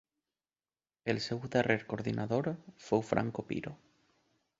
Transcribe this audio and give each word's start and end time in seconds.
El 1.13 1.19
seu 1.25 1.43
darrer 1.55 1.75
coordinador 1.91 2.49
fou 2.87 3.05
Franco 3.11 3.45
Piro. 3.51 3.75